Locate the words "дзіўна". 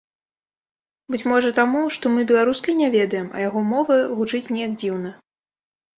4.83-5.09